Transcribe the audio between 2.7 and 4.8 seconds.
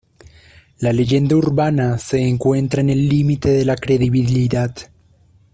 en el límite de la credibilidad.